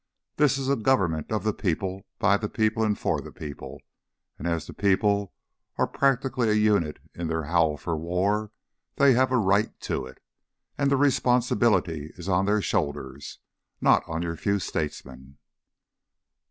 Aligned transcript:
This 0.37 0.57
is 0.57 0.67
a 0.67 0.75
government 0.75 1.31
of 1.31 1.43
the 1.43 1.53
people, 1.53 2.07
by 2.17 2.35
the 2.35 2.49
people, 2.49 2.81
and 2.83 2.97
for 2.97 3.21
the 3.21 3.31
people, 3.31 3.79
and 4.39 4.47
as 4.47 4.65
the 4.65 4.73
people 4.73 5.31
are 5.77 5.85
practically 5.85 6.49
a 6.49 6.53
unit 6.55 6.97
in 7.13 7.27
their 7.27 7.43
howl 7.43 7.77
for 7.77 7.95
war, 7.95 8.49
they 8.95 9.13
have 9.13 9.31
a 9.31 9.37
right 9.37 9.79
to 9.81 10.07
it, 10.07 10.17
and 10.75 10.89
the 10.89 10.97
responsibility 10.97 12.11
is 12.17 12.27
on 12.27 12.45
their 12.47 12.63
shoulders, 12.63 13.37
not 13.79 14.01
on 14.09 14.23
your 14.23 14.35
few 14.37 14.57
statesmen." 14.57 15.37